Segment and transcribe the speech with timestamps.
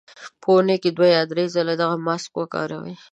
[0.41, 2.95] په اونۍ کې دوه یا درې ځله دغه ماسک وکاروئ.